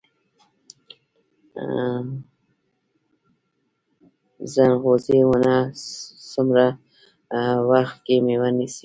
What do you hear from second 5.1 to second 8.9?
ونه څومره وخت کې میوه نیسي؟